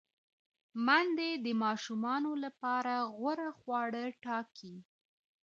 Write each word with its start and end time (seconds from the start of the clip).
میندې 0.85 1.29
د 1.45 1.47
ماشومانو 1.63 2.31
لپاره 2.43 2.95
غوره 3.17 3.49
خواړه 3.59 4.03
ټاکي۔ 4.23 4.75